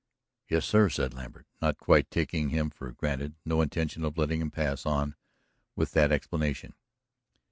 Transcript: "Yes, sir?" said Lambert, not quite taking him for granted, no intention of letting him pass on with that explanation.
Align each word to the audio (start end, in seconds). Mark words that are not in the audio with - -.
"Yes, 0.49 0.65
sir?" 0.65 0.89
said 0.89 1.13
Lambert, 1.13 1.45
not 1.61 1.77
quite 1.77 2.09
taking 2.09 2.49
him 2.49 2.71
for 2.71 2.91
granted, 2.91 3.35
no 3.45 3.61
intention 3.61 4.03
of 4.03 4.17
letting 4.17 4.41
him 4.41 4.49
pass 4.49 4.83
on 4.83 5.13
with 5.75 5.91
that 5.91 6.11
explanation. 6.11 6.73